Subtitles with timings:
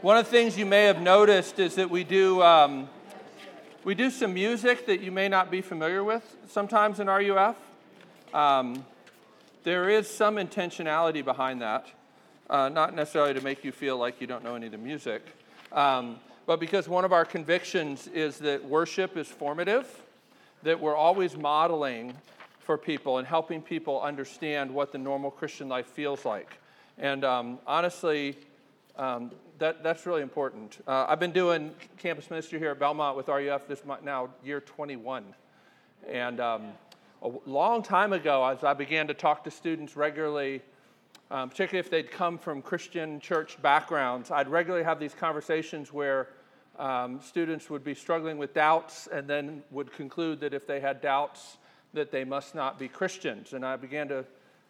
[0.00, 2.88] One of the things you may have noticed is that we do, um,
[3.82, 7.56] we do some music that you may not be familiar with sometimes in RUF.
[8.32, 8.86] Um,
[9.64, 11.88] there is some intentionality behind that,
[12.48, 15.20] uh, not necessarily to make you feel like you don't know any of the music,
[15.72, 20.00] um, but because one of our convictions is that worship is formative,
[20.62, 22.14] that we're always modeling
[22.60, 26.52] for people and helping people understand what the normal Christian life feels like.
[26.98, 28.36] And um, honestly,
[28.98, 30.82] um, that, that's really important.
[30.86, 34.60] Uh, I've been doing campus ministry here at Belmont with RUF this month now, year
[34.60, 35.24] 21.
[36.08, 36.72] And um,
[37.22, 40.62] a long time ago, as I began to talk to students regularly,
[41.30, 46.28] um, particularly if they'd come from Christian church backgrounds, I'd regularly have these conversations where
[46.78, 51.00] um, students would be struggling with doubts and then would conclude that if they had
[51.00, 51.58] doubts,
[51.92, 53.52] that they must not be Christians.
[53.52, 54.24] And I began to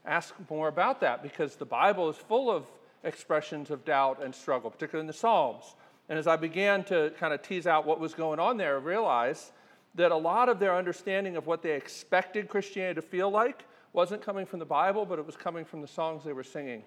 [0.05, 2.67] ask more about that because the Bible is full of
[3.05, 5.77] expressions of doubt and struggle, particularly in the Psalms.
[6.09, 8.81] And as I began to kind of tease out what was going on there, I
[8.81, 9.53] realized
[9.95, 14.23] that a lot of their understanding of what they expected Christianity to feel like wasn't
[14.23, 16.83] coming from the Bible, but it was coming from the songs they were singing.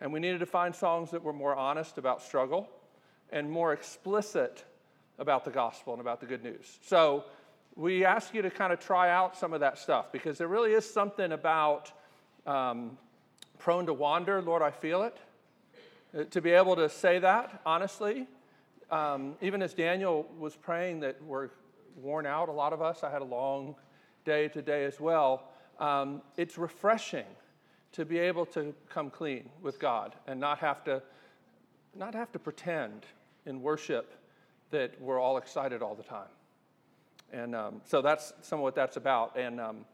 [0.00, 2.68] And we needed to find songs that were more honest about struggle
[3.30, 4.64] and more explicit
[5.18, 6.78] about the gospel and about the good news.
[6.82, 7.24] So
[7.74, 10.72] we ask you to kind of try out some of that stuff because there really
[10.72, 11.92] is something about
[12.46, 12.96] um,
[13.58, 15.16] prone to wander, Lord, I feel it.
[16.18, 18.26] Uh, to be able to say that honestly,
[18.90, 21.50] um, even as Daniel was praying that we're
[22.02, 23.76] worn out, a lot of us, I had a long
[24.24, 25.44] day today as well.
[25.78, 27.26] Um, it's refreshing
[27.92, 31.02] to be able to come clean with God and not have to,
[31.94, 33.04] not have to pretend
[33.46, 34.14] in worship
[34.70, 36.28] that we're all excited all the time.
[37.32, 39.36] And um, so that's some of what that's about.
[39.36, 39.84] And um,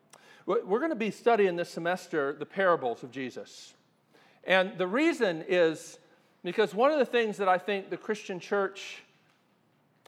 [0.47, 3.75] we're going to be studying this semester the parables of Jesus.
[4.45, 5.99] And the reason is
[6.45, 9.03] because one of the things that I think the Christian church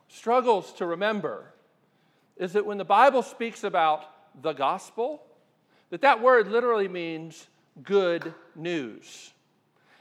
[0.08, 1.46] struggles to remember
[2.36, 4.04] is that when the Bible speaks about
[4.42, 5.22] the gospel,
[5.88, 7.46] that that word literally means
[7.82, 9.32] good news.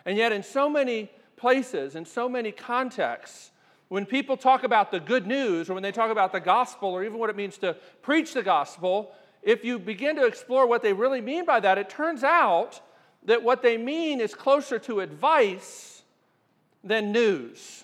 [0.06, 3.52] And yet, in so many places, in so many contexts,
[3.88, 7.04] when people talk about the good news or when they talk about the gospel or
[7.06, 10.92] even what it means to preach the gospel, if you begin to explore what they
[10.92, 12.82] really mean by that, it turns out
[13.24, 15.95] that what they mean is closer to advice
[16.86, 17.84] than news.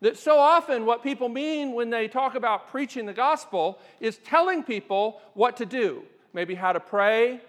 [0.00, 4.62] That so often, what people mean when they talk about preaching the gospel is telling
[4.62, 6.04] people what to do
[6.34, 7.40] maybe how to pray,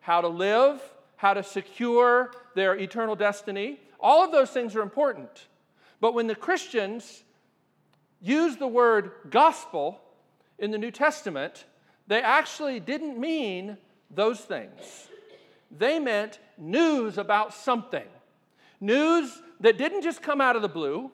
[0.00, 0.80] how to live,
[1.16, 3.80] how to secure their eternal destiny.
[3.98, 5.48] All of those things are important.
[6.00, 7.24] But when the Christians
[8.20, 9.98] use the word gospel
[10.58, 11.64] in the New Testament,
[12.06, 13.78] they actually didn't mean
[14.10, 15.08] those things.
[15.70, 18.06] They meant news about something.
[18.80, 21.10] News that didn't just come out of the blue,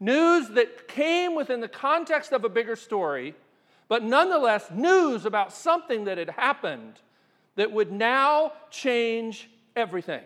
[0.00, 3.32] news that came within the context of a bigger story,
[3.86, 6.94] but nonetheless, news about something that had happened
[7.54, 10.22] that would now change everything.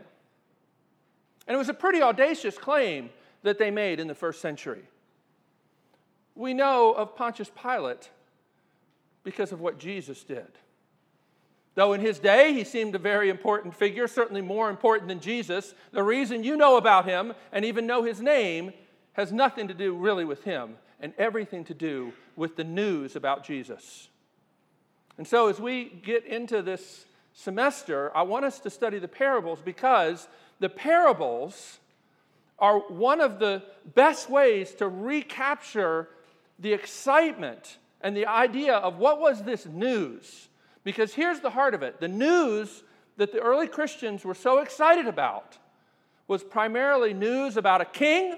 [1.46, 3.10] And it was a pretty audacious claim
[3.42, 4.84] that they made in the first century.
[6.34, 8.08] We know of Pontius Pilate
[9.22, 10.48] because of what Jesus did.
[11.76, 15.74] Though in his day he seemed a very important figure, certainly more important than Jesus,
[15.92, 18.72] the reason you know about him and even know his name
[19.12, 23.44] has nothing to do really with him and everything to do with the news about
[23.44, 24.08] Jesus.
[25.18, 27.04] And so, as we get into this
[27.34, 30.28] semester, I want us to study the parables because
[30.60, 31.78] the parables
[32.58, 33.62] are one of the
[33.94, 36.08] best ways to recapture
[36.58, 40.48] the excitement and the idea of what was this news
[40.86, 42.84] because here's the heart of it the news
[43.16, 45.58] that the early Christians were so excited about
[46.28, 48.36] was primarily news about a king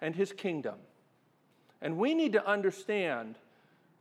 [0.00, 0.76] and his kingdom.
[1.82, 3.36] And we need to understand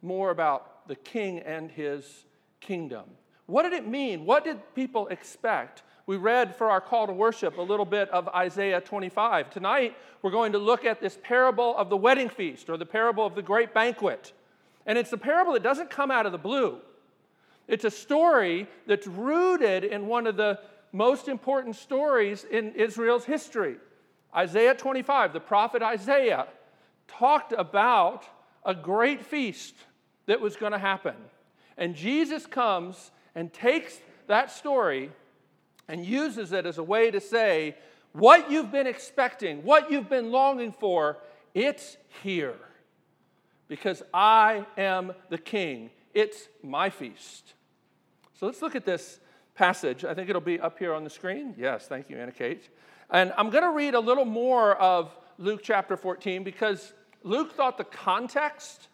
[0.02, 2.26] more about the king and his
[2.60, 3.06] kingdom.
[3.48, 4.26] What did it mean?
[4.26, 5.82] What did people expect?
[6.06, 9.50] We read for our call to worship a little bit of Isaiah 25.
[9.50, 13.26] Tonight, we're going to look at this parable of the wedding feast or the parable
[13.26, 14.32] of the great banquet.
[14.86, 16.82] And it's a parable that doesn't come out of the blue.
[17.68, 20.60] It's a story that's rooted in one of the
[20.92, 23.78] most important stories in Israel's history.
[24.36, 26.48] Isaiah 25, the prophet Isaiah,
[27.08, 28.26] talked about
[28.66, 29.76] a great feast
[30.26, 31.16] that was going to happen.
[31.78, 35.12] And Jesus comes and takes that story
[35.88, 37.76] and uses it as a way to say,
[38.14, 41.18] what you've been expecting, what you've been longing for,
[41.54, 42.56] it's here.
[43.68, 45.90] Because I am the king.
[46.16, 47.54] It's my feast.
[48.40, 49.20] So let's look at this
[49.54, 50.06] passage.
[50.06, 51.54] I think it'll be up here on the screen.
[51.58, 52.70] Yes, thank you, Anna Kate.
[53.10, 57.78] And I'm going to read a little more of Luke chapter 14 because Luke thought
[57.78, 58.88] the context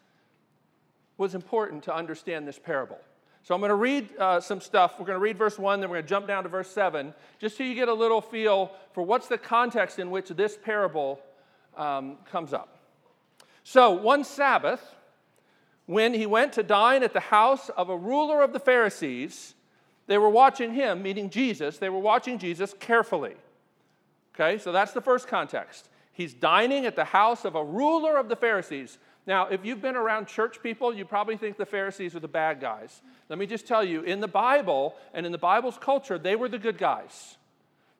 [1.16, 2.98] was important to understand this parable.
[3.44, 4.96] So I'm going to read uh, some stuff.
[4.98, 7.14] We're going to read verse 1, then we're going to jump down to verse 7,
[7.38, 11.20] just so you get a little feel for what's the context in which this parable
[11.76, 12.78] um, comes up.
[13.64, 14.82] So, one Sabbath,
[15.86, 19.54] when he went to dine at the house of a ruler of the Pharisees,
[20.06, 23.34] they were watching him, meaning Jesus, they were watching Jesus carefully.
[24.34, 25.88] Okay, so that's the first context.
[26.12, 28.98] He's dining at the house of a ruler of the Pharisees.
[29.26, 32.60] Now, if you've been around church people, you probably think the Pharisees are the bad
[32.60, 33.02] guys.
[33.28, 36.48] Let me just tell you, in the Bible and in the Bible's culture, they were
[36.48, 37.36] the good guys.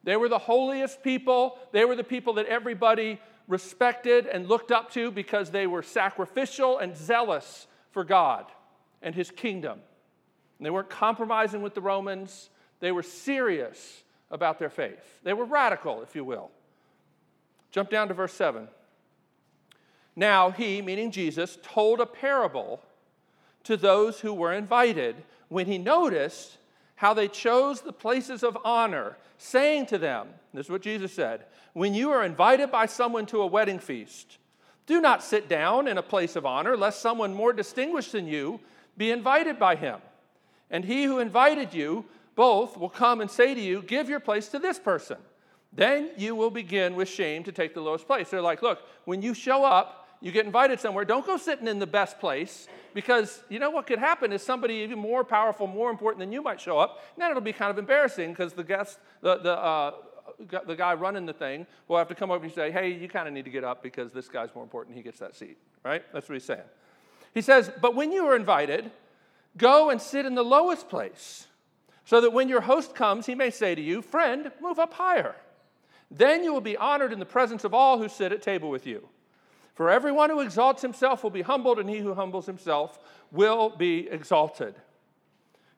[0.05, 1.58] They were the holiest people.
[1.70, 6.78] They were the people that everybody respected and looked up to because they were sacrificial
[6.78, 8.46] and zealous for God
[9.00, 9.78] and his kingdom.
[10.58, 12.50] And they weren't compromising with the Romans,
[12.80, 15.20] they were serious about their faith.
[15.22, 16.50] They were radical, if you will.
[17.70, 18.68] Jump down to verse 7.
[20.16, 22.80] Now he, meaning Jesus, told a parable
[23.64, 25.16] to those who were invited
[25.48, 26.58] when he noticed
[26.96, 31.44] how they chose the places of honor, saying to them, This is what Jesus said,
[31.72, 34.38] when you are invited by someone to a wedding feast,
[34.92, 38.60] do not sit down in a place of honor, lest someone more distinguished than you
[38.96, 40.00] be invited by him.
[40.70, 42.04] And he who invited you
[42.34, 45.16] both will come and say to you, Give your place to this person.
[45.72, 48.28] Then you will begin with shame to take the lowest place.
[48.30, 51.78] They're like, Look, when you show up, you get invited somewhere, don't go sitting in
[51.78, 55.90] the best place because you know what could happen is somebody even more powerful, more
[55.90, 57.02] important than you might show up.
[57.14, 59.92] And then it'll be kind of embarrassing because the guest, the, the, uh,
[60.66, 63.28] the guy running the thing will have to come over and say, hey, you kind
[63.28, 64.96] of need to get up because this guy's more important.
[64.96, 66.02] He gets that seat, right?
[66.12, 66.62] That's what he's saying.
[67.34, 68.90] He says, but when you are invited,
[69.56, 71.46] go and sit in the lowest place
[72.04, 75.36] so that when your host comes, he may say to you, friend, move up higher.
[76.10, 78.86] Then you will be honored in the presence of all who sit at table with
[78.86, 79.08] you.
[79.74, 82.98] For everyone who exalts himself will be humbled, and he who humbles himself
[83.30, 84.74] will be exalted.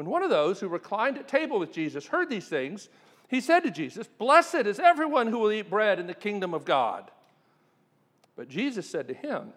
[0.00, 2.88] When one of those who reclined at table with Jesus heard these things,
[3.28, 6.64] he said to Jesus, Blessed is everyone who will eat bread in the kingdom of
[6.64, 7.10] God.
[8.34, 9.52] But Jesus said to him,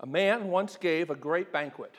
[0.00, 1.94] A man once gave a great banquet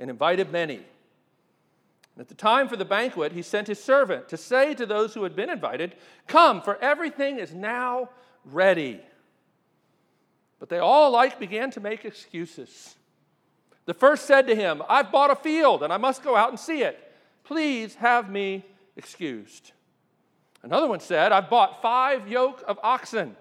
[0.00, 0.78] and invited many.
[0.78, 5.14] And at the time for the banquet, he sent his servant to say to those
[5.14, 5.94] who had been invited,
[6.26, 8.08] Come, for everything is now
[8.44, 9.00] ready.
[10.58, 12.96] But they all alike began to make excuses.
[13.88, 16.60] The first said to him, I've bought a field and I must go out and
[16.60, 17.02] see it.
[17.44, 19.72] Please have me excused.
[20.62, 23.34] Another one said, I've bought five yoke of oxen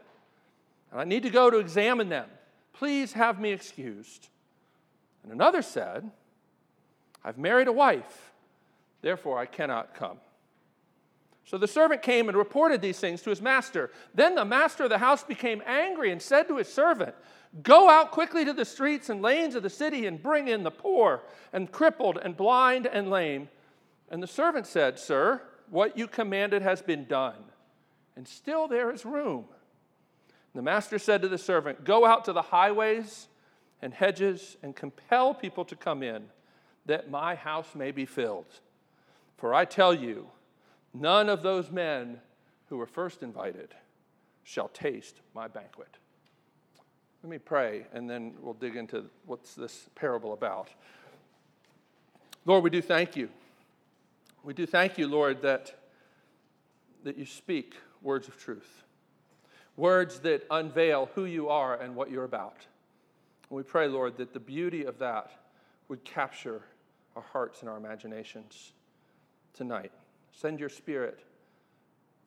[0.92, 2.30] and I need to go to examine them.
[2.72, 4.30] Please have me excused.
[5.24, 6.10] And another said,
[7.26, 8.28] I've married a wife
[9.02, 10.18] Therefore, I cannot come.
[11.46, 13.92] So the servant came and reported these things to his master.
[14.14, 17.16] Then the master of the house became angry and said to his servant,
[17.64, 20.72] Go out quickly to the streets and lanes of the city and bring in the
[20.72, 21.24] poor
[21.54, 23.50] and crippled and blind and lame.
[24.10, 27.44] And the servant said, Sir, what you commanded has been done,
[28.16, 29.46] and still there is room.
[30.56, 33.28] The master said to the servant, Go out to the highways
[33.82, 36.26] and hedges and compel people to come in,
[36.86, 38.60] that my house may be filled.
[39.38, 40.30] For I tell you,
[40.94, 42.20] none of those men
[42.70, 43.76] who were first invited
[44.44, 45.98] shall taste my banquet.
[47.24, 50.70] Let me pray, and then we'll dig into what's this parable about.
[52.46, 53.30] Lord, we do thank you.
[54.44, 55.76] We do thank you, Lord, that,
[57.04, 58.84] that you speak words of truth,
[59.76, 62.66] words that unveil who you are and what you're about.
[63.50, 65.32] And we pray, Lord, that the beauty of that
[65.90, 66.62] would capture
[67.16, 68.74] our hearts and our imaginations
[69.54, 69.92] tonight.
[70.32, 71.20] Send your spirit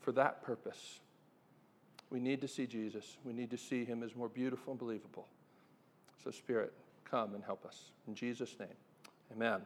[0.00, 1.00] for that purpose.
[2.10, 3.16] We need to see Jesus.
[3.24, 5.26] We need to see him as more beautiful and believable.
[6.22, 6.72] So, Spirit,
[7.08, 7.92] come and help us.
[8.06, 8.68] In Jesus' name,
[9.32, 9.60] amen.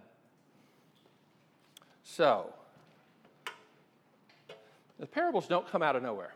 [2.02, 2.52] So,
[4.98, 6.34] the parables don't come out of nowhere.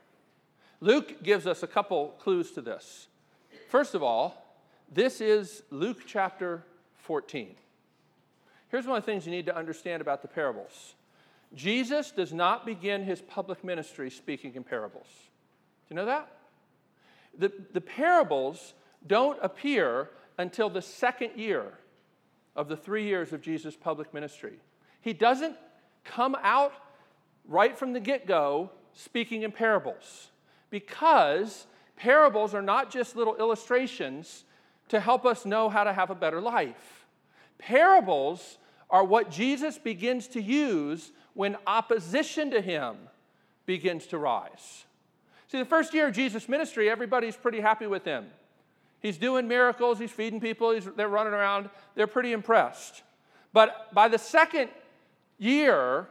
[0.81, 3.09] Luke gives us a couple clues to this.
[3.69, 4.45] First of all,
[4.91, 6.65] this is Luke chapter
[7.03, 7.55] 14.
[8.71, 10.95] Here's one of the things you need to understand about the parables
[11.55, 15.07] Jesus does not begin his public ministry speaking in parables.
[15.91, 16.39] You know that?
[17.39, 18.75] the, the parables
[19.07, 21.73] don't appear until the second year
[22.57, 24.59] of the three years of Jesus' public ministry.
[25.01, 25.57] He doesn't
[26.05, 26.73] come out
[27.47, 30.31] right from the get go speaking in parables
[30.71, 31.67] because
[31.97, 34.45] parables are not just little illustrations
[34.89, 37.07] to help us know how to have a better life.
[37.59, 38.59] Parables
[38.91, 42.97] are what Jesus begins to use when opposition to him
[43.67, 44.85] begins to rise.
[45.49, 48.27] See, the first year of Jesus' ministry, everybody's pretty happy with him.
[49.01, 53.03] He's doing miracles, he's feeding people, he's, they're running around, they're pretty impressed.
[53.53, 54.71] But by the second
[55.39, 56.09] year,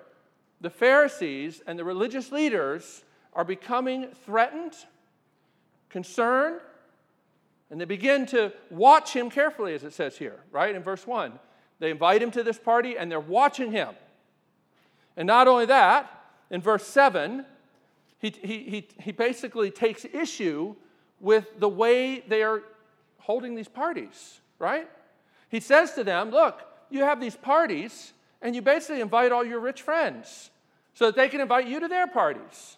[0.61, 3.03] the Pharisees and the religious leaders
[3.33, 4.73] are becoming threatened,
[5.89, 6.61] concerned,
[7.69, 10.73] and they begin to watch him carefully, as it says here, right?
[10.73, 11.33] In verse 1.
[11.79, 13.89] They invite him to this party and they're watching him.
[15.15, 16.11] And not only that,
[16.49, 17.45] in verse 7,
[18.19, 20.75] he, he, he, basically takes issue
[21.19, 22.63] with the way they are
[23.19, 24.89] holding these parties, right?
[25.49, 29.59] He says to them, Look, you have these parties, and you basically invite all your
[29.59, 30.49] rich friends
[30.93, 32.77] so that they can invite you to their parties.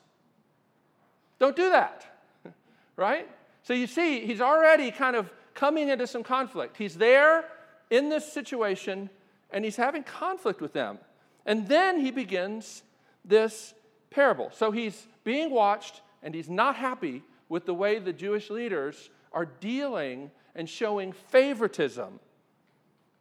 [1.39, 2.05] Don't do that,
[2.98, 3.29] right?
[3.63, 6.75] So you see, he's already kind of coming into some conflict.
[6.77, 7.46] He's there
[7.89, 9.10] in this situation,
[9.51, 11.00] and he's having conflict with them.
[11.46, 12.84] And then he begins
[13.24, 13.74] this
[14.10, 14.51] parable.
[14.53, 19.45] So he's being watched, and he's not happy with the way the Jewish leaders are
[19.45, 22.19] dealing and showing favoritism.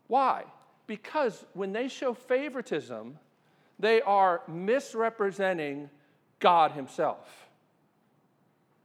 [0.06, 0.44] Why?
[0.86, 3.18] Because when they show favoritism,
[3.78, 5.90] they are misrepresenting
[6.38, 7.50] God Himself.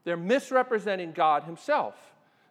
[0.03, 1.96] They're misrepresenting God Himself.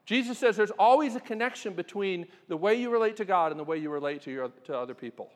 [0.06, 3.64] Jesus says there's always a connection between the way you relate to God and the
[3.64, 5.28] way you relate to, your, to other people.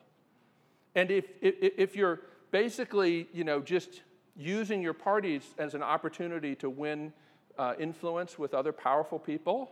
[0.95, 4.01] And if, if, if you're basically, you know, just
[4.37, 7.11] using your parties as an opportunity to win
[7.57, 9.71] uh, influence with other powerful people,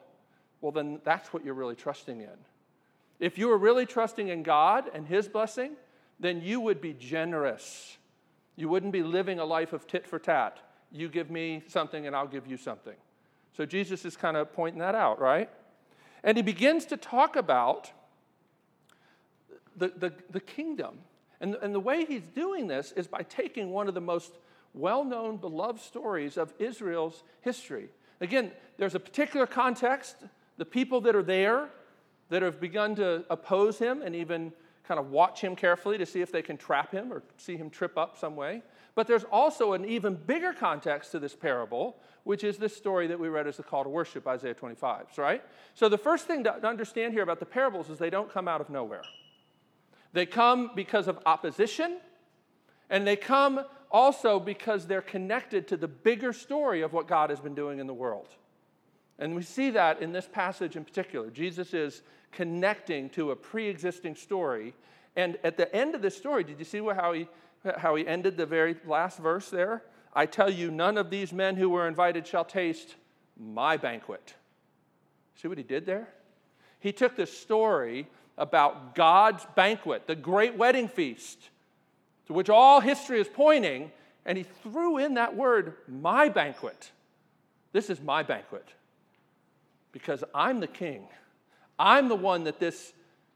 [0.61, 2.37] well, then that's what you're really trusting in.
[3.19, 5.73] If you were really trusting in God and His blessing,
[6.19, 7.97] then you would be generous.
[8.55, 10.59] You wouldn't be living a life of tit for tat.
[10.91, 12.95] You give me something and I'll give you something.
[13.55, 15.49] So Jesus is kind of pointing that out, right?
[16.23, 17.91] And he begins to talk about
[19.75, 20.99] the, the, the kingdom.
[21.39, 24.33] And, and the way he's doing this is by taking one of the most
[24.75, 27.89] well known, beloved stories of Israel's history.
[28.21, 30.15] Again, there's a particular context,
[30.57, 31.69] the people that are there
[32.29, 34.51] that have begun to oppose him and even
[34.87, 37.69] kind of watch him carefully to see if they can trap him or see him
[37.69, 38.61] trip up some way.
[38.93, 43.19] But there's also an even bigger context to this parable, which is this story that
[43.19, 45.43] we read as the call to worship, Isaiah 25, right?
[45.73, 48.61] So the first thing to understand here about the parables is they don't come out
[48.61, 49.03] of nowhere.
[50.13, 51.97] They come because of opposition,
[52.89, 57.39] and they come also because they're connected to the bigger story of what God has
[57.39, 58.27] been doing in the world.
[59.19, 61.29] And we see that in this passage in particular.
[61.29, 62.01] Jesus is
[62.33, 64.73] connecting to a pre existing story.
[65.15, 67.29] And at the end of this story, did you see how he,
[67.77, 69.81] how he ended the very last verse there?
[70.13, 72.95] I tell you, none of these men who were invited shall taste
[73.39, 74.33] my banquet.
[75.35, 76.09] See what he did there?
[76.81, 81.49] He took the story about God's banquet, the great wedding feast,
[82.27, 83.91] to which all history is pointing,
[84.25, 86.91] and he threw in that word, my banquet.
[87.71, 88.67] This is my banquet
[89.91, 91.07] because I'm the king.
[91.77, 92.93] I'm the one that this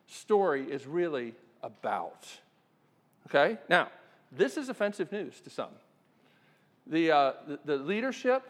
[0.07, 2.27] story is really about.
[3.27, 3.57] Okay?
[3.69, 3.89] Now,
[4.31, 5.69] this is offensive news to some.
[6.87, 8.49] The, uh, the, the leadership,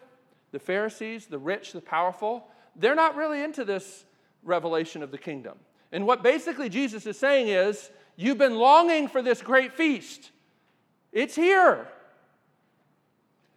[0.51, 4.05] the Pharisees, the rich, the powerful, they're not really into this
[4.43, 5.58] revelation of the kingdom.
[5.91, 7.89] And what basically Jesus is saying is,
[8.21, 10.31] You've been longing for this great feast.
[11.13, 11.88] It's here.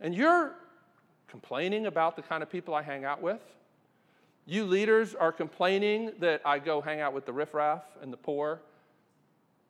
[0.00, 0.54] And you're
[1.26, 3.40] complaining about the kind of people I hang out with.
[4.46, 8.60] You leaders are complaining that I go hang out with the riffraff and the poor.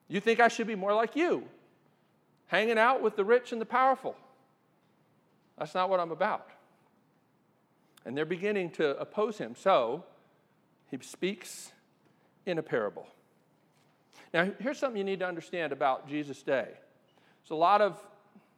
[0.08, 1.44] You think I should be more like you,
[2.48, 4.14] hanging out with the rich and the powerful.
[5.58, 6.50] That's not what I'm about.
[8.04, 9.54] And they're beginning to oppose him.
[9.58, 10.04] So
[10.90, 11.72] he speaks
[12.44, 13.06] in a parable.
[14.32, 16.68] Now, here's something you need to understand about Jesus' day.
[16.68, 17.98] There's a lot of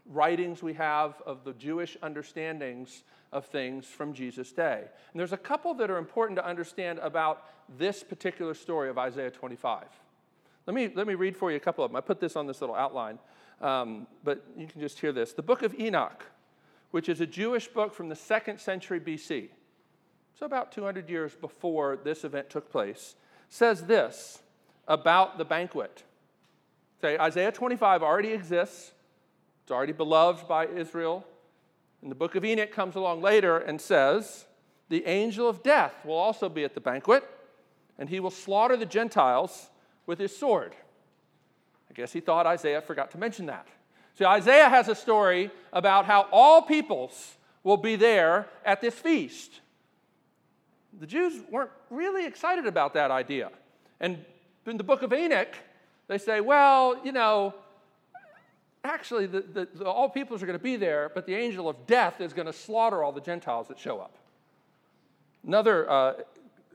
[0.06, 3.02] writings we have of the Jewish understandings
[3.32, 4.82] of things from Jesus' day.
[5.12, 9.30] And there's a couple that are important to understand about this particular story of Isaiah
[9.30, 9.84] 25.
[10.66, 11.96] Let me, let me read for you a couple of them.
[11.96, 13.18] I put this on this little outline,
[13.60, 15.32] um, but you can just hear this.
[15.32, 16.24] The book of Enoch,
[16.90, 19.48] which is a Jewish book from the second century BC,
[20.38, 23.16] so about 200 years before this event took place,
[23.48, 24.43] says this
[24.86, 26.02] about the banquet.
[27.00, 28.92] Say, Isaiah 25 already exists,
[29.62, 31.24] it's already beloved by Israel.
[32.02, 34.44] And the book of Enoch comes along later and says,
[34.90, 37.24] the angel of death will also be at the banquet,
[37.98, 39.70] and he will slaughter the Gentiles
[40.06, 40.74] with his sword.
[41.90, 43.66] I guess he thought Isaiah forgot to mention that.
[44.18, 49.60] See, Isaiah has a story about how all peoples will be there at this feast.
[51.00, 53.50] The Jews weren't really excited about that idea.
[53.98, 54.24] And
[54.66, 55.54] in the book of Enoch,
[56.08, 57.54] they say, well, you know,
[58.84, 61.86] actually, the, the, the all peoples are going to be there, but the angel of
[61.86, 64.16] death is going to slaughter all the Gentiles that show up.
[65.46, 66.14] Another uh,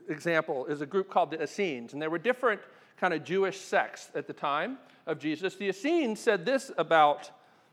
[0.08, 2.60] example is a group called the Essenes, and there were different
[2.96, 5.56] kind of Jewish sects at the time of Jesus.
[5.56, 7.30] The Essenes said this about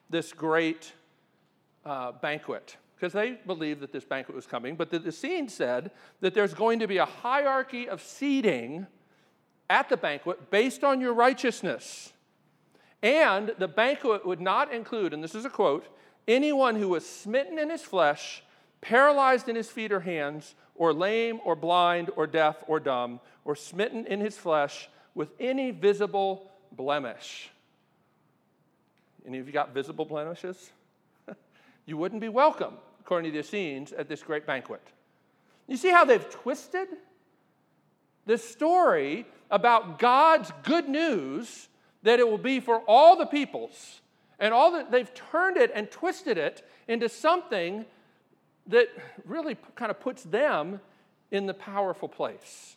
[0.10, 0.94] this great
[1.86, 4.76] uh, banquet because they believed that this banquet was coming.
[4.76, 8.88] But the Essenes said that there's going to be a hierarchy of seating
[9.70, 12.14] at the banquet based on your righteousness.
[13.04, 15.86] And the banquet would not include, and this is a quote,
[16.28, 18.44] anyone who was smitten in his flesh,
[18.82, 23.56] paralyzed in his feet or hands, or lame or blind or deaf or dumb, or
[23.56, 27.50] smitten in his flesh with any visible blemish.
[29.26, 30.72] Any of you got visible blemishes?
[31.86, 34.82] you wouldn't be welcome, according to the Essenes, at this great banquet.
[35.68, 36.88] You see how they've twisted
[38.26, 41.70] this story about God's good news
[42.04, 44.02] that it will be for all the peoples.
[44.40, 47.86] And all that they've turned it and twisted it into something
[48.68, 48.88] that
[49.26, 50.80] really kind of puts them
[51.32, 52.76] in the powerful place.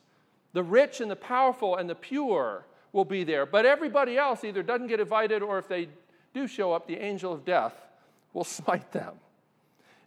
[0.52, 4.62] The rich and the powerful and the pure will be there, but everybody else either
[4.62, 5.88] doesn't get invited or if they
[6.34, 7.74] do show up, the angel of death
[8.32, 9.14] will smite them.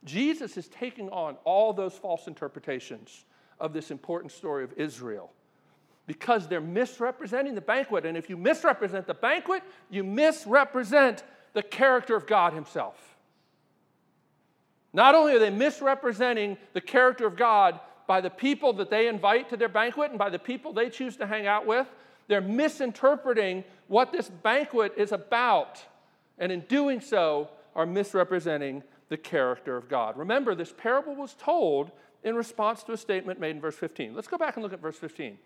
[0.04, 3.26] Jesus is taking on all those false interpretations
[3.60, 5.32] of this important story of Israel
[6.06, 8.06] because they're misrepresenting the banquet.
[8.06, 12.96] And if you misrepresent the banquet, you misrepresent the character of God Himself.
[14.92, 19.50] Not only are they misrepresenting the character of God by the people that they invite
[19.50, 21.88] to their banquet and by the people they choose to hang out with,
[22.28, 25.84] they're misinterpreting what this banquet is about.
[26.38, 30.18] And in doing so, are misrepresenting the character of God.
[30.18, 31.92] Remember, this parable was told
[32.24, 34.16] in response to a statement made in verse 15.
[34.16, 35.38] Let's go back and look at verse 15.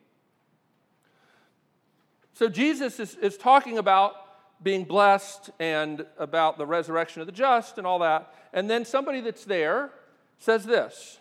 [2.38, 4.13] So Jesus is, is talking about
[4.62, 8.32] being blessed and about the resurrection of the just and all that.
[8.54, 9.89] And then somebody that's there
[10.38, 11.17] says this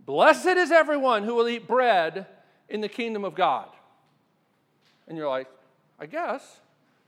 [0.00, 2.26] Blessed is everyone who will eat bread
[2.68, 3.68] in the kingdom of God.
[5.06, 5.46] And you're like,
[6.00, 6.42] I guess.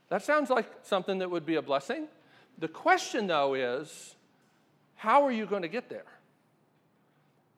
[0.09, 2.07] That sounds like something that would be a blessing.
[2.59, 4.15] The question, though, is
[4.95, 6.07] how are you going to get there?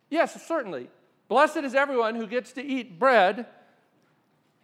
[0.09, 0.89] Yes, certainly.
[1.29, 3.45] Blessed is everyone who gets to eat bread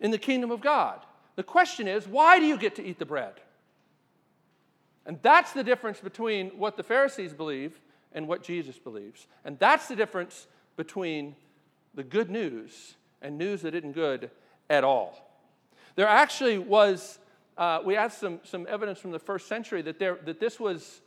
[0.05, 1.01] in the kingdom of God.
[1.35, 3.33] The question is, why do you get to eat the bread?
[5.07, 7.81] And that's the difference between what the Pharisees believe
[8.13, 9.27] and what Jesus believes.
[9.47, 11.35] And that's the difference between
[11.95, 14.31] the good news and news that isn't good
[14.69, 15.27] at all.
[15.97, 17.19] There actually was,
[17.57, 21.01] uh, we have some, some evidence from the first century that, there, that this was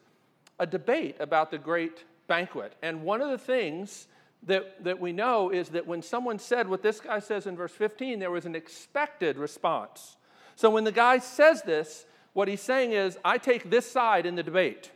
[0.57, 2.73] a debate about the great banquet.
[2.81, 4.07] And one of the things
[4.43, 7.71] that, that we know is that when someone said what this guy says in verse
[7.71, 10.17] 15, there was an expected response.
[10.55, 14.35] So when the guy says this, what he's saying is, I take this side in
[14.35, 14.91] the debate.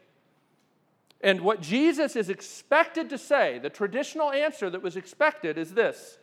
[1.22, 6.18] And what Jesus is expected to say, the traditional answer that was expected is this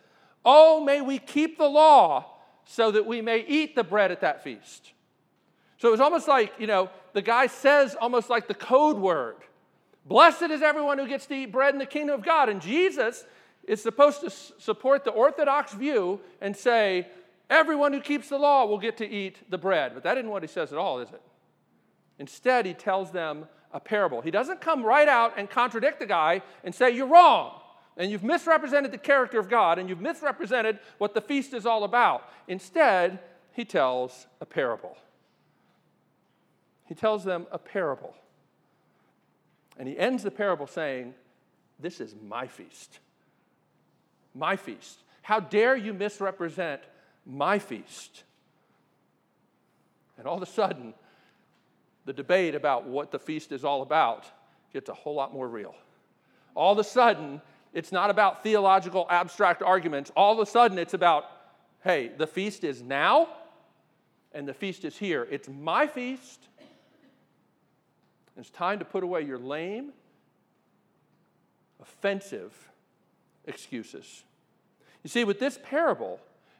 [0.45, 2.25] Oh, may we keep the law
[2.65, 4.93] so that we may eat the bread at that feast.
[5.77, 9.37] So it was almost like, you know, the guy says almost like the code word.
[10.05, 12.49] Blessed is everyone who gets to eat bread in the kingdom of God.
[12.49, 13.25] And Jesus
[13.63, 17.07] is supposed to support the orthodox view and say,
[17.49, 19.93] everyone who keeps the law will get to eat the bread.
[19.93, 21.21] But that isn't what he says at all, is it?
[22.17, 24.21] Instead, he tells them a parable.
[24.21, 27.61] He doesn't come right out and contradict the guy and say, You're wrong.
[27.97, 31.83] And you've misrepresented the character of God and you've misrepresented what the feast is all
[31.83, 32.29] about.
[32.47, 33.19] Instead,
[33.51, 34.97] he tells a parable.
[36.85, 38.15] He tells them a parable.
[39.79, 41.15] And he ends the parable saying,
[41.79, 42.99] This is my feast.
[44.35, 44.99] My feast.
[45.21, 46.81] How dare you misrepresent
[47.25, 48.23] my feast?
[50.17, 50.93] And all of a sudden,
[52.05, 54.25] the debate about what the feast is all about
[54.73, 55.73] gets a whole lot more real.
[56.55, 57.41] All of a sudden,
[57.73, 60.11] it's not about theological abstract arguments.
[60.15, 61.25] All of a sudden, it's about,
[61.83, 63.29] hey, the feast is now
[64.33, 65.27] and the feast is here.
[65.31, 66.47] It's my feast
[68.39, 69.91] it's time to put away your lame,
[71.81, 72.53] offensive
[73.45, 74.23] excuses.
[75.03, 76.19] You see, with this parable,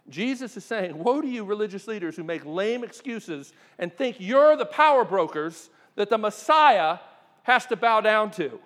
[0.09, 4.57] Jesus is saying, Woe to you, religious leaders who make lame excuses and think you're
[4.57, 6.99] the power brokers that the Messiah
[7.43, 8.59] has to bow down to.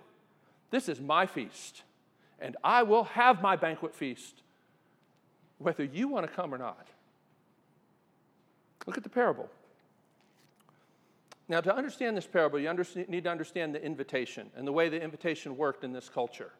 [0.72, 1.84] This is my feast,
[2.40, 4.42] and I will have my banquet feast,
[5.58, 6.88] whether you want to come or not.
[8.88, 9.50] Look at the parable.
[11.50, 12.74] Now, to understand this parable, you
[13.08, 16.52] need to understand the invitation and the way the invitation worked in this culture.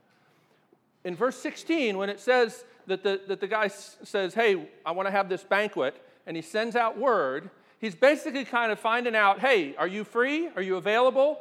[1.04, 5.08] In verse 16, when it says that the, that the guy says, Hey, I want
[5.08, 5.96] to have this banquet,
[6.28, 10.50] and he sends out word, he's basically kind of finding out, Hey, are you free?
[10.56, 11.40] Are you available?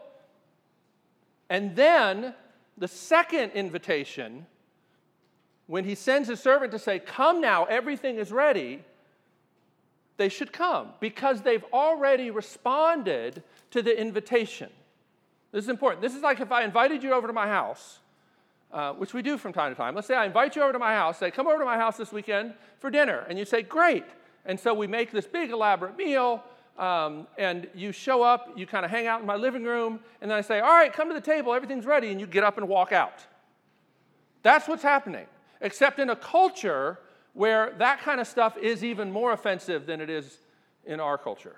[1.50, 2.34] And then
[2.78, 4.46] the second invitation,
[5.66, 8.84] when he sends his servant to say, Come now, everything is ready,
[10.16, 14.70] they should come because they've already responded to the invitation.
[15.52, 16.02] This is important.
[16.02, 18.00] This is like if I invited you over to my house,
[18.72, 19.94] uh, which we do from time to time.
[19.94, 21.96] Let's say I invite you over to my house, say, Come over to my house
[21.96, 23.26] this weekend for dinner.
[23.28, 24.04] And you say, Great.
[24.46, 26.42] And so we make this big elaborate meal.
[26.78, 30.30] Um, and you show up, you kind of hang out in my living room, and
[30.30, 32.56] then I say, All right, come to the table, everything's ready, and you get up
[32.56, 33.26] and walk out.
[34.42, 35.26] That's what's happening.
[35.60, 36.98] Except in a culture
[37.34, 40.38] where that kind of stuff is even more offensive than it is
[40.84, 41.56] in our culture.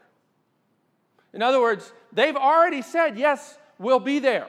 [1.33, 4.47] In other words, they've already said, yes, we'll be there.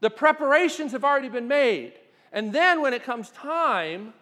[0.00, 1.92] The preparations have already been made.
[2.32, 4.12] And then when it comes time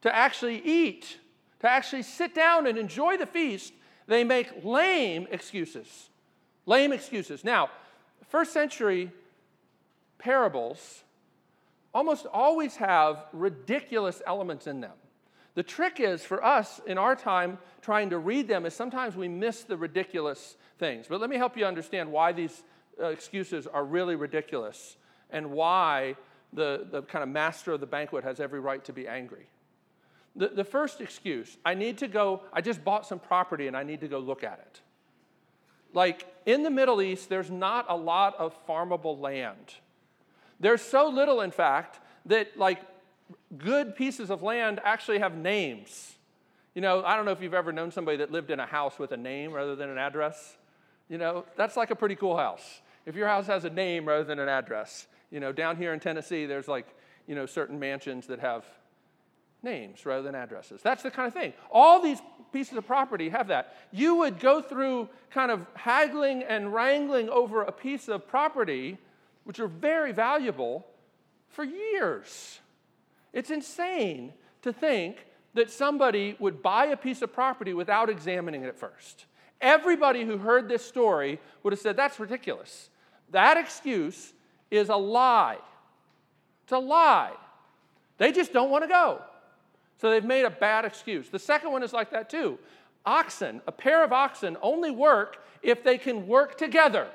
[0.00, 1.18] to actually eat,
[1.60, 3.74] to actually sit down and enjoy the feast,
[4.06, 6.08] they make lame excuses.
[6.64, 7.44] Lame excuses.
[7.44, 7.68] Now,
[8.28, 9.12] first century
[10.18, 11.04] parables
[11.92, 14.92] almost always have ridiculous elements in them.
[15.54, 19.28] The trick is for us in our time trying to read them is sometimes we
[19.28, 21.06] miss the ridiculous things.
[21.08, 22.62] But let me help you understand why these
[23.00, 24.96] uh, excuses are really ridiculous
[25.30, 26.16] and why
[26.52, 29.46] the, the kind of master of the banquet has every right to be angry.
[30.36, 33.82] The, the first excuse I need to go, I just bought some property and I
[33.82, 34.80] need to go look at it.
[35.92, 39.74] Like in the Middle East, there's not a lot of farmable land.
[40.60, 42.80] There's so little, in fact, that like
[43.56, 46.14] good pieces of land actually have names.
[46.74, 48.98] You know, I don't know if you've ever known somebody that lived in a house
[48.98, 50.56] with a name rather than an address.
[51.08, 52.80] You know, that's like a pretty cool house.
[53.06, 55.06] If your house has a name rather than an address.
[55.30, 56.86] You know, down here in Tennessee, there's like,
[57.26, 58.64] you know, certain mansions that have
[59.62, 60.80] names rather than addresses.
[60.82, 61.52] That's the kind of thing.
[61.70, 62.20] All these
[62.52, 63.76] pieces of property have that.
[63.92, 68.98] You would go through kind of haggling and wrangling over a piece of property,
[69.44, 70.86] which are very valuable,
[71.48, 72.60] for years.
[73.32, 78.76] It's insane to think that somebody would buy a piece of property without examining it
[78.76, 79.26] first.
[79.60, 82.88] Everybody who heard this story would have said, That's ridiculous.
[83.30, 84.32] That excuse
[84.70, 85.58] is a lie.
[86.64, 87.32] It's a lie.
[88.18, 89.22] They just don't want to go.
[90.00, 91.28] So they've made a bad excuse.
[91.28, 92.58] The second one is like that too.
[93.04, 97.08] Oxen, a pair of oxen, only work if they can work together.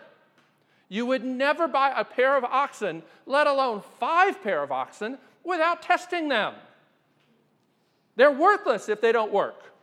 [0.88, 5.82] You would never buy a pair of oxen, let alone five pair of oxen, without
[5.82, 6.54] testing them.
[8.16, 9.74] They're worthless if they don't work.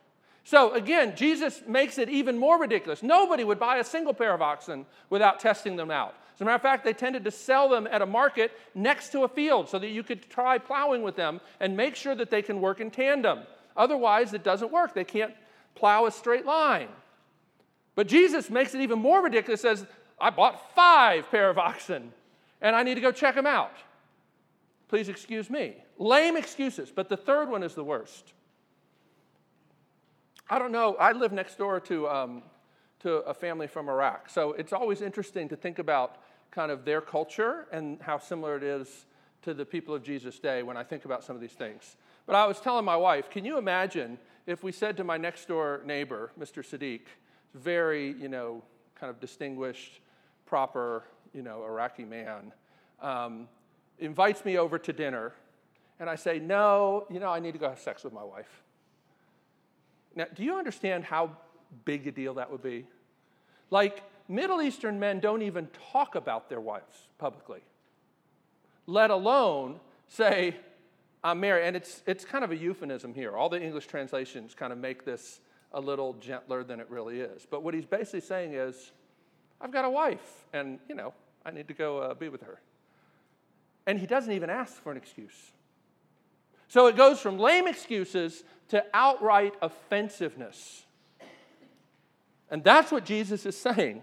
[0.45, 3.03] So again, Jesus makes it even more ridiculous.
[3.03, 6.15] Nobody would buy a single pair of oxen without testing them out.
[6.35, 9.23] As a matter of fact, they tended to sell them at a market next to
[9.23, 12.43] a field so that you could try plowing with them and make sure that they
[12.43, 13.41] can work in tandem.
[13.77, 14.95] Otherwise, it doesn't work.
[14.95, 15.35] They can't
[15.75, 16.89] plow a straight line.
[17.95, 19.87] But Jesus makes it even more ridiculous, says,
[20.21, 22.13] I bought five pair of oxen
[22.61, 23.73] and I need to go check them out.
[24.93, 25.77] Please excuse me.
[25.97, 28.35] Lame excuses, but the third one is the worst.
[30.51, 30.97] I don't know.
[30.97, 32.43] I live next door to, um,
[33.01, 34.29] to a family from Iraq.
[34.29, 36.19] So it's always interesting to think about
[36.51, 39.07] kind of their culture and how similar it is
[39.45, 41.97] to the people of Jesus' day when I think about some of these things.
[42.27, 45.49] But I was telling my wife, can you imagine if we said to my next
[45.49, 46.63] door neighbor, Mr.
[46.63, 47.07] Sadiq,
[47.55, 48.63] very, you know,
[48.95, 50.01] kind of distinguished,
[50.45, 52.53] proper, you know, Iraqi man,
[53.01, 53.49] um,
[53.99, 55.33] invites me over to dinner,
[56.01, 58.63] and I say, No, you know, I need to go have sex with my wife.
[60.15, 61.31] Now, do you understand how
[61.85, 62.87] big a deal that would be?
[63.71, 67.61] Like, Middle Eastern men don't even talk about their wives publicly,
[68.87, 70.57] let alone say,
[71.25, 71.67] I'm married.
[71.67, 73.37] And it's, it's kind of a euphemism here.
[73.37, 75.41] All the English translations kind of make this
[75.73, 77.47] a little gentler than it really is.
[77.49, 78.93] But what he's basically saying is,
[79.61, 81.15] I've got a wife, and, you know,
[81.47, 82.61] I need to go uh, be with her.
[83.87, 85.53] And he doesn't even ask for an excuse.
[86.69, 90.85] So it goes from lame excuses to outright offensiveness.
[92.51, 94.03] And that's what Jesus is saying.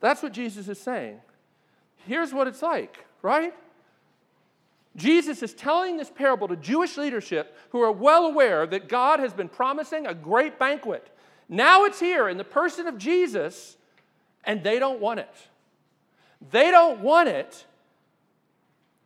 [0.00, 1.20] That's what Jesus is saying.
[2.06, 3.54] Here's what it's like, right?
[4.96, 9.32] Jesus is telling this parable to Jewish leadership who are well aware that God has
[9.32, 11.06] been promising a great banquet.
[11.48, 13.76] Now it's here in the person of Jesus,
[14.44, 15.34] and they don't want it.
[16.50, 17.66] They don't want it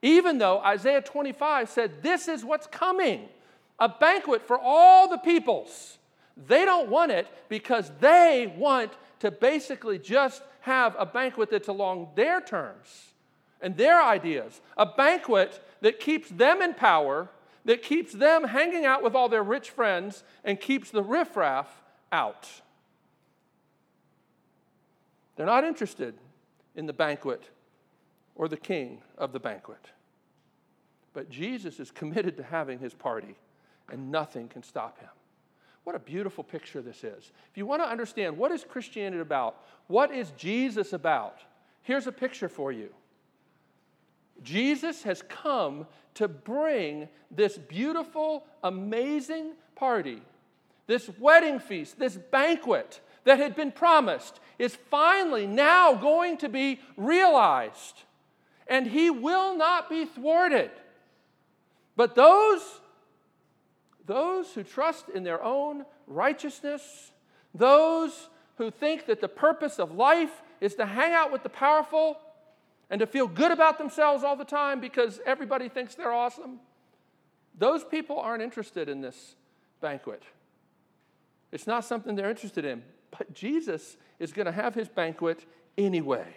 [0.05, 3.27] Even though Isaiah 25 said, This is what's coming
[3.79, 5.97] a banquet for all the peoples.
[6.47, 12.11] They don't want it because they want to basically just have a banquet that's along
[12.17, 13.13] their terms
[13.63, 14.61] and their ideas.
[14.77, 17.31] A banquet that keeps them in power,
[17.65, 22.47] that keeps them hanging out with all their rich friends, and keeps the riffraff out.
[25.37, 26.15] They're not interested
[26.77, 27.49] in the banquet
[28.35, 29.94] or the king of the banquet.
[31.15, 33.37] But Jesus is committed to having his party,
[33.91, 35.09] and nothing can stop him.
[35.85, 37.33] What a beautiful picture this is.
[37.51, 41.39] If you want to understand what is Christianity about, what is Jesus about,
[41.83, 42.89] here's a picture for you.
[44.43, 50.21] Jesus has come to bring this beautiful, amazing party,
[50.87, 56.81] this wedding feast, this banquet that had been promised is finally now going to be
[56.97, 58.03] realized.
[58.67, 60.71] And he will not be thwarted.
[61.97, 62.63] But those,
[64.07, 67.13] those who trust in their own righteousness,
[67.55, 72.19] those who think that the purpose of life is to hang out with the powerful
[72.91, 76.61] and to feel good about themselves all the time because everybody thinks they're awesome,
[77.57, 79.37] those people aren't interested in this
[79.81, 80.23] banquet.
[81.53, 82.83] It's not something they're interested in.
[83.17, 85.45] But Jesus is going to have his banquet
[85.79, 86.37] anyway.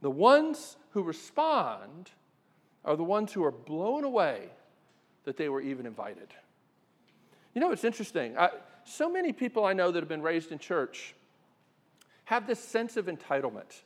[0.00, 2.10] The ones who respond
[2.84, 4.48] are the ones who are blown away
[5.24, 6.28] that they were even invited.
[7.54, 8.36] You know, it's interesting.
[8.38, 8.50] I,
[8.84, 11.14] so many people I know that have been raised in church
[12.24, 13.82] have this sense of entitlement.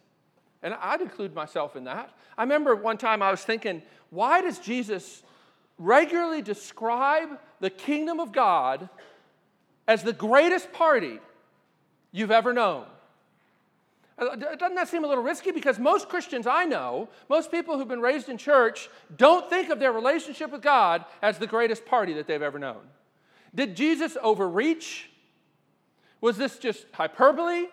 [0.62, 2.10] And I'd include myself in that.
[2.38, 5.22] I remember one time I was thinking, why does Jesus
[5.78, 8.88] regularly describe the kingdom of God
[9.86, 11.18] as the greatest party
[12.12, 12.86] you've ever known?
[14.16, 15.50] Uh, doesn't that seem a little risky?
[15.50, 19.80] Because most Christians I know, most people who've been raised in church, don't think of
[19.80, 22.80] their relationship with God as the greatest party that they've ever known.
[23.54, 25.10] Did Jesus overreach?
[26.20, 27.66] Was this just hyperbole?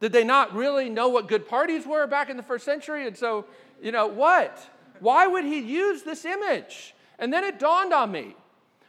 [0.00, 3.06] Did they not really know what good parties were back in the first century?
[3.06, 3.46] And so,
[3.82, 4.58] you know, what?
[5.00, 6.94] Why would he use this image?
[7.18, 8.36] And then it dawned on me.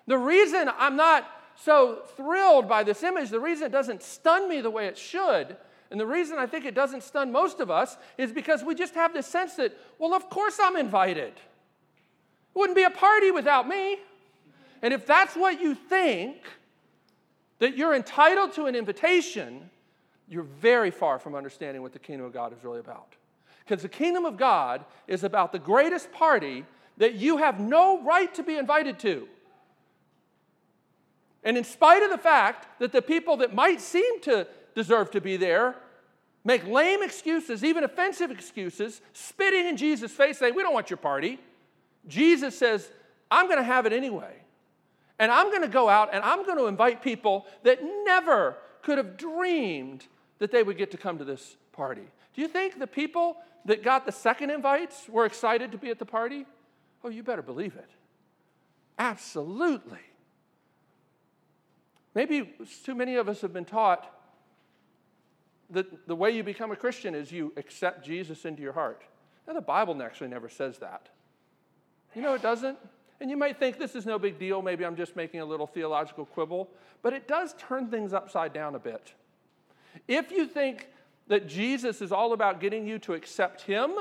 [0.08, 4.62] The reason I'm not so thrilled by this image, the reason it doesn't stun me
[4.62, 5.58] the way it should,
[5.92, 8.96] and the reason I think it doesn't stun most of us is because we just
[8.96, 11.34] have this sense that, well, of course I'm invited.
[11.34, 14.00] It wouldn't be a party without me.
[14.82, 16.38] And if that's what you think,
[17.60, 19.70] that you're entitled to an invitation,
[20.28, 23.16] you're very far from understanding what the kingdom of God is really about.
[23.64, 26.66] Because the kingdom of God is about the greatest party
[26.98, 29.28] that you have no right to be invited to.
[31.44, 35.22] And in spite of the fact that the people that might seem to deserve to
[35.22, 35.76] be there
[36.46, 40.98] make lame excuses, even offensive excuses, spitting in Jesus' face, saying, We don't want your
[40.98, 41.40] party.
[42.08, 42.90] Jesus says,
[43.30, 44.36] I'm going to have it anyway.
[45.18, 48.98] And I'm going to go out and I'm going to invite people that never could
[48.98, 50.06] have dreamed
[50.38, 52.04] that they would get to come to this party.
[52.36, 55.98] Do you think the people that got the second invites were excited to be at
[55.98, 56.46] the party?
[57.04, 57.90] Oh, you better believe it.
[59.00, 60.00] Absolutely.
[62.14, 64.15] Maybe too many of us have been taught
[65.72, 69.04] that the way you become a Christian is you accept Jesus into your heart.
[69.48, 71.10] Now, the Bible actually never says that.
[72.16, 72.78] You know, it doesn't.
[73.20, 74.62] And you might think this is no big deal.
[74.62, 76.70] Maybe I'm just making a little theological quibble.
[77.02, 79.14] But it does turn things upside down a bit.
[80.08, 80.90] If you think
[81.28, 83.94] that Jesus is all about getting you to accept Him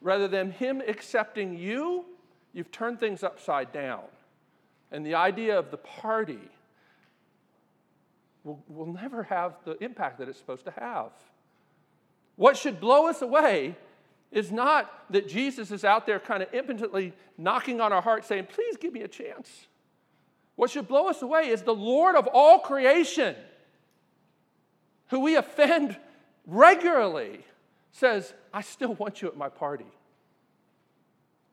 [0.00, 2.04] rather than Him accepting you,
[2.52, 4.04] you've turned things upside down.
[4.90, 6.40] And the idea of the party
[8.44, 11.12] will, will never have the impact that it's supposed to have.
[12.36, 13.76] What should blow us away
[14.30, 18.46] is not that Jesus is out there kind of impotently knocking on our heart saying,
[18.46, 19.66] Please give me a chance.
[20.56, 23.36] What should blow us away is the Lord of all creation,
[25.08, 25.96] who we offend
[26.46, 27.44] regularly,
[27.92, 29.86] says, I still want you at my party.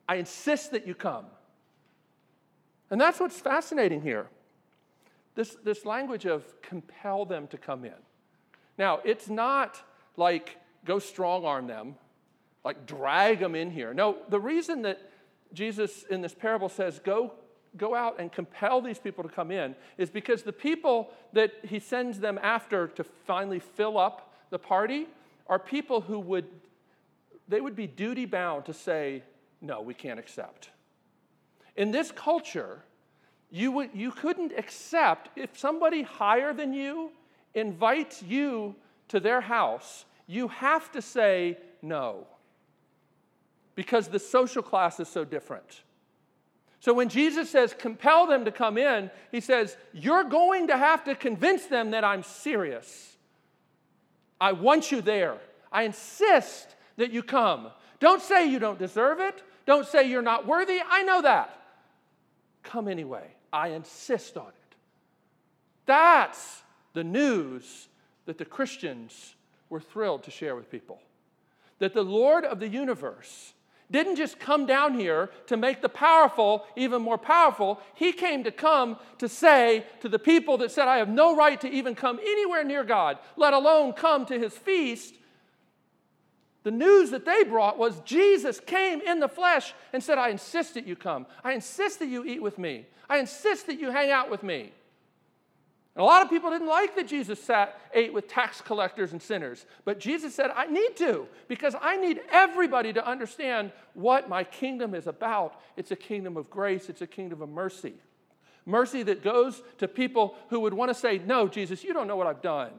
[0.08, 1.26] I insist that you come.
[2.90, 4.28] And that's what's fascinating here.
[5.36, 7.94] This, this language of compel them to come in.
[8.78, 9.82] Now, it's not
[10.18, 11.96] like go strong arm them,
[12.64, 13.94] like drag them in here.
[13.94, 15.00] No, the reason that
[15.54, 17.34] Jesus in this parable says go,
[17.78, 21.80] go out and compel these people to come in is because the people that he
[21.80, 25.08] sends them after to finally fill up the party
[25.48, 26.46] are people who would
[27.48, 29.22] they would be duty bound to say
[29.62, 30.70] no we can't accept
[31.76, 32.84] in this culture
[33.52, 37.12] you, would, you couldn't accept if somebody higher than you
[37.54, 38.76] invites you
[39.08, 42.28] to their house, you have to say no.
[43.76, 45.84] because the social class is so different.
[46.80, 51.04] So when Jesus says, compel them to come in, he says, You're going to have
[51.06, 53.18] to convince them that I'm serious.
[54.40, 55.38] I want you there.
[55.72, 57.72] I insist that you come.
[58.00, 59.42] Don't say you don't deserve it.
[59.66, 60.80] Don't say you're not worthy.
[60.88, 61.60] I know that.
[62.64, 63.35] Come anyway.
[63.56, 64.76] I insist on it.
[65.86, 66.62] That's
[66.94, 67.88] the news
[68.26, 69.36] that the Christians
[69.70, 71.00] were thrilled to share with people.
[71.80, 73.54] That the Lord of the universe
[73.90, 77.80] didn't just come down here to make the powerful even more powerful.
[77.94, 81.62] He came to come to say to the people that said, I have no right
[81.62, 85.16] to even come anywhere near God, let alone come to his feast.
[86.66, 90.74] The news that they brought was Jesus came in the flesh and said, I insist
[90.74, 91.28] that you come.
[91.44, 92.88] I insist that you eat with me.
[93.08, 94.72] I insist that you hang out with me.
[95.96, 99.22] And a lot of people didn't like that Jesus sat, ate with tax collectors and
[99.22, 99.68] sinners.
[99.86, 104.96] But Jesus said, I need to, because I need everybody to understand what my kingdom
[104.96, 105.62] is about.
[105.78, 107.94] It's a kingdom of grace, it's a kingdom of mercy.
[108.66, 112.16] Mercy that goes to people who would want to say, No, Jesus, you don't know
[112.16, 112.72] what I've done.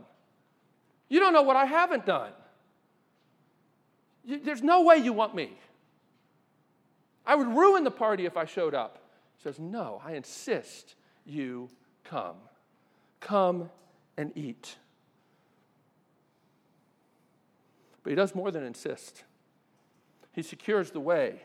[1.08, 2.32] You don't know what I haven't done.
[4.26, 5.56] There's no way you want me.
[7.24, 8.98] I would ruin the party if I showed up.
[9.36, 11.70] He says, No, I insist you
[12.04, 12.36] come.
[13.20, 13.70] Come
[14.16, 14.76] and eat.
[18.02, 19.24] But he does more than insist,
[20.32, 21.42] he secures the way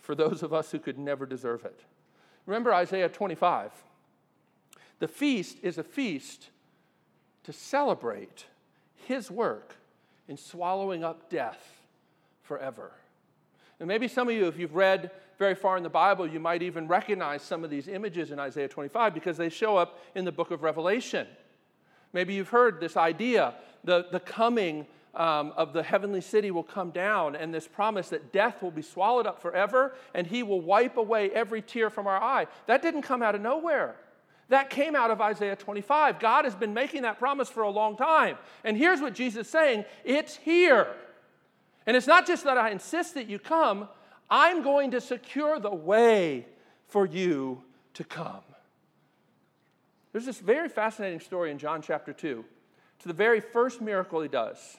[0.00, 1.80] for those of us who could never deserve it.
[2.44, 3.70] Remember Isaiah 25.
[4.98, 6.50] The feast is a feast
[7.44, 8.46] to celebrate
[8.94, 9.76] his work
[10.28, 11.60] in swallowing up death
[12.42, 12.92] forever.
[13.80, 16.62] And maybe some of you, if you've read very far in the Bible, you might
[16.62, 20.32] even recognize some of these images in Isaiah 25 because they show up in the
[20.32, 21.26] book of Revelation.
[22.12, 23.54] Maybe you've heard this idea
[23.84, 28.32] the, the coming um, of the heavenly city will come down, and this promise that
[28.32, 32.22] death will be swallowed up forever, and he will wipe away every tear from our
[32.22, 32.46] eye.
[32.66, 33.96] That didn't come out of nowhere.
[34.52, 36.20] That came out of Isaiah 25.
[36.20, 38.36] God has been making that promise for a long time.
[38.64, 40.88] And here's what Jesus is saying it's here.
[41.86, 43.88] And it's not just that I insist that you come,
[44.28, 46.46] I'm going to secure the way
[46.88, 47.62] for you
[47.94, 48.42] to come.
[50.12, 52.44] There's this very fascinating story in John chapter 2
[52.98, 54.76] to the very first miracle he does.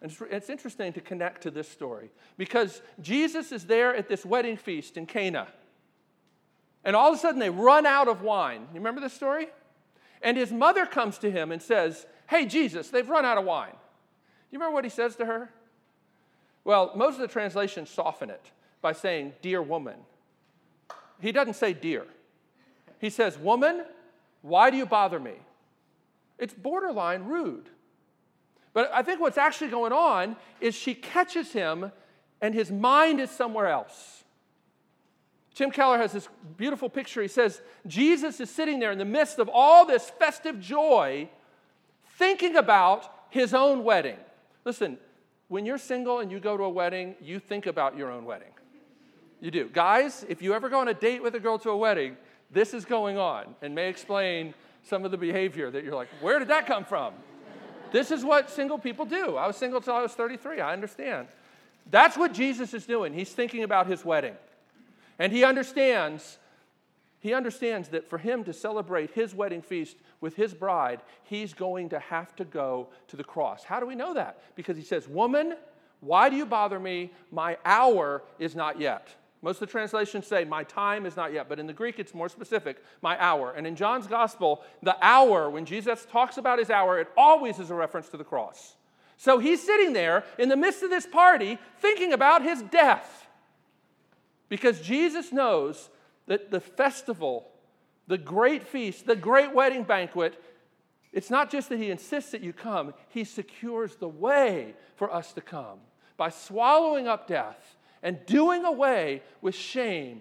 [0.00, 4.24] And it's, it's interesting to connect to this story because Jesus is there at this
[4.24, 5.46] wedding feast in Cana.
[6.88, 8.62] And all of a sudden they run out of wine.
[8.72, 9.48] You remember this story?
[10.22, 13.74] And his mother comes to him and says, Hey, Jesus, they've run out of wine.
[14.50, 15.50] You remember what he says to her?
[16.64, 18.40] Well, most of the translations soften it
[18.80, 19.96] by saying, Dear woman.
[21.20, 22.06] He doesn't say dear.
[22.98, 23.84] He says, Woman,
[24.40, 25.34] why do you bother me?
[26.38, 27.68] It's borderline rude.
[28.72, 31.92] But I think what's actually going on is she catches him
[32.40, 34.17] and his mind is somewhere else.
[35.58, 37.20] Tim Keller has this beautiful picture.
[37.20, 41.28] He says, Jesus is sitting there in the midst of all this festive joy,
[42.16, 44.18] thinking about his own wedding.
[44.64, 44.98] Listen,
[45.48, 48.52] when you're single and you go to a wedding, you think about your own wedding.
[49.40, 49.68] You do.
[49.68, 52.16] Guys, if you ever go on a date with a girl to a wedding,
[52.52, 56.38] this is going on and may explain some of the behavior that you're like, where
[56.38, 57.14] did that come from?
[57.90, 59.34] this is what single people do.
[59.36, 60.60] I was single till I was 33.
[60.60, 61.26] I understand.
[61.90, 63.12] That's what Jesus is doing.
[63.12, 64.36] He's thinking about his wedding.
[65.18, 66.38] And he understands
[67.20, 71.88] he understands that for him to celebrate his wedding feast with his bride, he's going
[71.88, 73.64] to have to go to the cross.
[73.64, 74.40] How do we know that?
[74.54, 75.56] Because he says, "Woman,
[76.00, 77.10] why do you bother me?
[77.32, 79.08] My hour is not yet."
[79.40, 82.14] Most of the translations say, My time is not yet, but in the Greek it's
[82.14, 83.52] more specific, my hour.
[83.56, 87.70] And in John's gospel, the hour, when Jesus talks about his hour, it always is
[87.70, 88.76] a reference to the cross.
[89.16, 93.27] So he's sitting there in the midst of this party thinking about his death.
[94.48, 95.90] Because Jesus knows
[96.26, 97.48] that the festival,
[98.06, 100.42] the great feast, the great wedding banquet,
[101.12, 105.32] it's not just that he insists that you come, he secures the way for us
[105.34, 105.78] to come
[106.16, 110.20] by swallowing up death and doing away with shame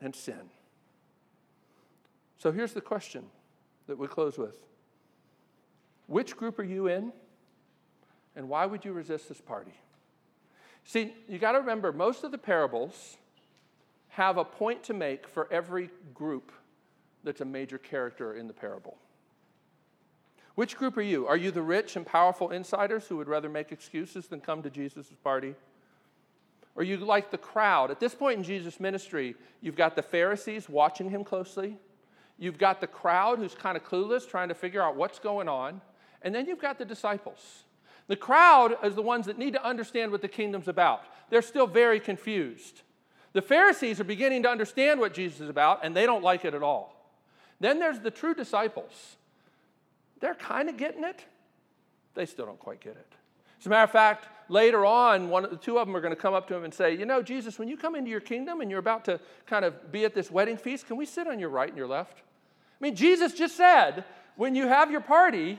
[0.00, 0.50] and sin.
[2.38, 3.24] So here's the question
[3.88, 4.56] that we close with
[6.06, 7.12] Which group are you in?
[8.36, 9.74] And why would you resist this party?
[10.88, 13.18] See, you got to remember, most of the parables
[14.08, 16.50] have a point to make for every group
[17.22, 18.96] that's a major character in the parable.
[20.54, 21.26] Which group are you?
[21.26, 24.70] Are you the rich and powerful insiders who would rather make excuses than come to
[24.70, 25.54] Jesus' party?
[26.74, 27.90] Or you like the crowd?
[27.90, 31.76] At this point in Jesus' ministry, you've got the Pharisees watching him closely.
[32.38, 35.82] You've got the crowd who's kind of clueless, trying to figure out what's going on.
[36.22, 37.64] And then you've got the disciples.
[38.08, 41.02] The crowd is the ones that need to understand what the kingdom's about.
[41.30, 42.82] They're still very confused.
[43.34, 46.54] The Pharisees are beginning to understand what Jesus is about, and they don't like it
[46.54, 46.94] at all.
[47.60, 49.16] Then there's the true disciples.
[50.20, 51.24] They're kind of getting it,
[52.14, 53.12] they still don't quite get it.
[53.60, 56.14] As a matter of fact, later on, one of the two of them are going
[56.14, 58.20] to come up to him and say, You know, Jesus, when you come into your
[58.20, 61.26] kingdom and you're about to kind of be at this wedding feast, can we sit
[61.26, 62.18] on your right and your left?
[62.18, 64.04] I mean, Jesus just said,
[64.38, 65.58] when you have your party,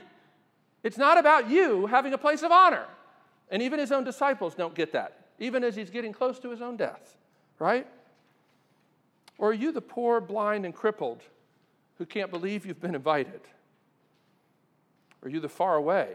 [0.82, 2.86] it's not about you having a place of honor.
[3.50, 6.62] And even his own disciples don't get that, even as he's getting close to his
[6.62, 7.16] own death,
[7.58, 7.86] right?
[9.38, 11.22] Or are you the poor, blind, and crippled
[11.98, 13.40] who can't believe you've been invited?
[15.20, 16.14] Or are you the far away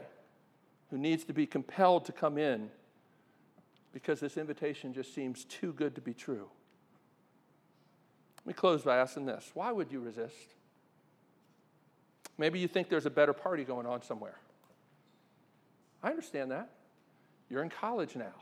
[0.89, 2.69] who needs to be compelled to come in
[3.93, 6.47] because this invitation just seems too good to be true?
[8.39, 10.53] Let me close by asking this why would you resist?
[12.37, 14.37] Maybe you think there's a better party going on somewhere.
[16.05, 16.69] I understand that.
[17.49, 18.35] You're in college now.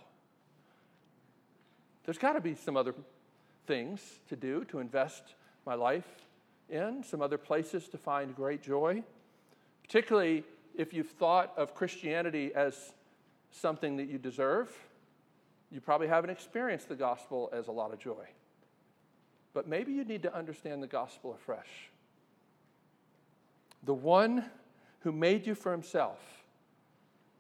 [2.04, 2.94] There's got to be some other
[3.66, 5.24] things to do to invest
[5.66, 6.06] my life
[6.70, 9.02] in, some other places to find great joy,
[9.82, 10.44] particularly
[10.76, 12.92] if you've thought of Christianity as
[13.52, 14.70] something that you deserve.
[15.72, 18.26] You probably haven't experienced the gospel as a lot of joy.
[19.54, 21.90] But maybe you need to understand the gospel afresh.
[23.84, 24.44] The one
[25.00, 26.43] who made you for himself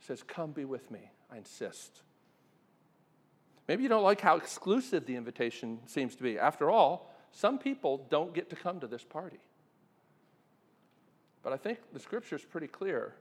[0.06, 1.12] says, Come be with me.
[1.32, 2.02] I insist.
[3.68, 6.38] Maybe you don't like how exclusive the invitation seems to be.
[6.38, 9.40] After all, some people don't get to come to this party.
[11.42, 13.16] But I think the scripture is pretty clear.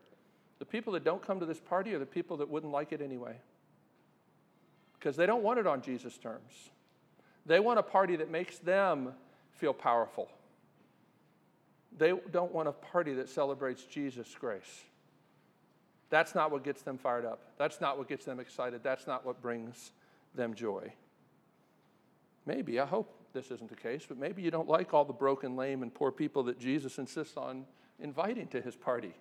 [0.58, 3.00] The people that don't come to this party are the people that wouldn't like it
[3.00, 3.36] anyway.
[4.98, 6.70] Because they don't want it on Jesus' terms.
[7.46, 9.12] They want a party that makes them
[9.50, 10.28] feel powerful.
[11.98, 14.84] They don't want a party that celebrates Jesus' grace.
[16.12, 17.40] That's not what gets them fired up.
[17.56, 18.82] That's not what gets them excited.
[18.82, 19.92] That's not what brings
[20.34, 20.92] them joy.
[22.44, 25.56] Maybe, I hope this isn't the case, but maybe you don't like all the broken,
[25.56, 27.64] lame, and poor people that Jesus insists on
[27.98, 29.14] inviting to his party.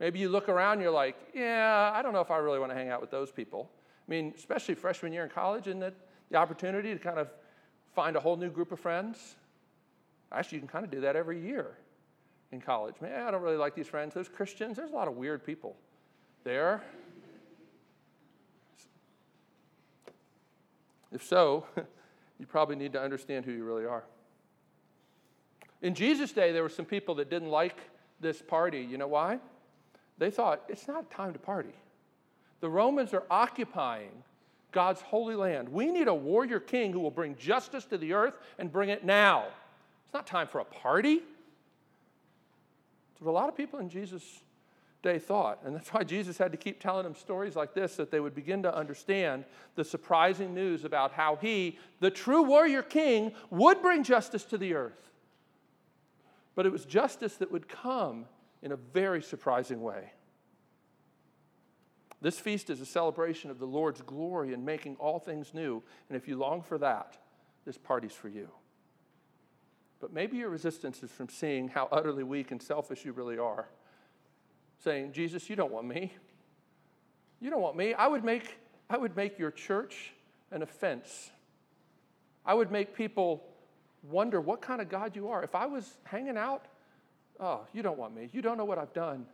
[0.00, 2.76] Maybe you look around you're like, yeah, I don't know if I really want to
[2.76, 3.70] hang out with those people.
[4.06, 5.96] I mean, especially freshman year in college, isn't it
[6.30, 7.30] the opportunity to kind of
[7.94, 9.36] find a whole new group of friends?
[10.30, 11.78] Actually, you can kind of do that every year
[12.52, 12.96] in college.
[13.00, 14.12] Man, I don't really like these friends.
[14.12, 15.74] Those Christians, there's a lot of weird people
[16.44, 16.82] there.
[21.12, 21.66] If so,
[22.38, 24.04] you probably need to understand who you really are.
[25.80, 27.76] In Jesus' day, there were some people that didn't like
[28.20, 28.80] this party.
[28.80, 29.38] You know why?
[30.18, 31.74] They thought it's not time to party.
[32.60, 34.10] The Romans are occupying
[34.72, 35.68] God's holy land.
[35.68, 39.04] We need a warrior king who will bring justice to the earth and bring it
[39.04, 39.46] now.
[40.04, 41.18] It's not time for a party.
[41.18, 44.40] That's what a lot of people in Jesus'
[45.02, 45.60] day thought.
[45.64, 48.34] And that's why Jesus had to keep telling them stories like this that they would
[48.34, 49.44] begin to understand
[49.74, 54.74] the surprising news about how he, the true warrior king, would bring justice to the
[54.74, 55.10] earth.
[56.54, 58.26] But it was justice that would come
[58.62, 60.12] in a very surprising way.
[62.20, 65.82] This feast is a celebration of the Lord's glory in making all things new.
[66.08, 67.16] And if you long for that,
[67.64, 68.48] this party's for you.
[70.00, 73.68] But maybe your resistance is from seeing how utterly weak and selfish you really are.
[74.84, 76.12] Saying, Jesus, you don't want me.
[77.40, 77.94] You don't want me.
[77.94, 78.58] I would make,
[78.88, 80.12] I would make your church
[80.50, 81.30] an offense.
[82.44, 83.44] I would make people
[84.02, 85.42] wonder what kind of God you are.
[85.42, 86.66] If I was hanging out,
[87.40, 88.28] oh, you don't want me.
[88.32, 89.26] You don't know what I've done.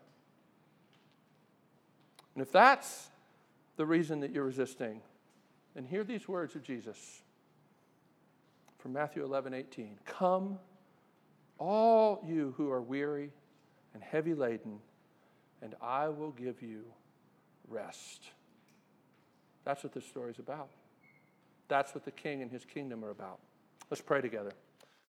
[2.34, 3.08] And if that's
[3.76, 5.00] the reason that you're resisting,
[5.74, 7.22] then hear these words of Jesus
[8.78, 9.98] from Matthew 11, 18.
[10.04, 10.58] Come,
[11.58, 13.30] all you who are weary
[13.94, 14.78] and heavy laden,
[15.64, 16.82] and I will give you
[17.68, 18.22] rest.
[19.64, 20.68] That's what this story is about.
[21.68, 23.38] That's what the king and his kingdom are about.
[23.90, 24.52] Let's pray together.